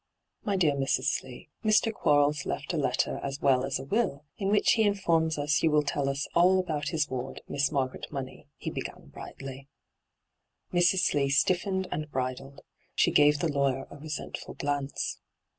[0.45, 1.03] 'My dear Mrs.
[1.03, 1.93] Slee, Mr.
[1.93, 5.69] Quarles left a letter as well as a will, in which he informs us you
[5.69, 9.67] will tell us all about his ward, Miss Margaret Money,' he b^an brightly.
[10.73, 11.01] Mrs.
[11.01, 12.61] Slee stiffened and bridled.
[12.95, 15.19] She gave Hie lawyer a resentful glance.